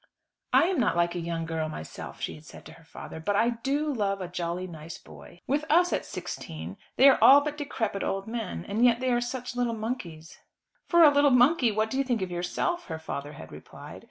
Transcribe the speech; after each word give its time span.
"I'm 0.51 0.79
not 0.79 0.97
like 0.97 1.13
a 1.13 1.19
young 1.19 1.45
girl 1.45 1.69
myself," 1.69 2.19
she 2.21 2.33
had 2.33 2.43
said 2.43 2.65
to 2.65 2.71
her 2.73 2.83
father, 2.83 3.19
"but 3.19 3.35
I 3.35 3.49
do 3.51 3.93
love 3.93 4.19
a 4.19 4.27
jolly 4.27 4.65
nice 4.65 4.97
boy. 4.97 5.41
With 5.45 5.63
us 5.69 5.93
at 5.93 6.07
sixteen, 6.07 6.77
they 6.97 7.07
are 7.07 7.19
all 7.21 7.41
but 7.41 7.55
decrepit 7.55 8.01
old 8.01 8.25
men, 8.25 8.65
and 8.67 8.83
yet 8.83 8.99
they 8.99 9.11
are 9.11 9.21
such 9.21 9.55
little 9.55 9.75
monkeys." 9.75 10.39
"For 10.87 11.03
a 11.03 11.11
little 11.11 11.29
monkey, 11.29 11.71
what 11.71 11.91
do 11.91 11.99
you 11.99 12.03
think 12.03 12.23
of 12.23 12.31
yourself?" 12.31 12.87
her 12.87 12.97
father 12.97 13.33
had 13.33 13.51
replied. 13.51 13.99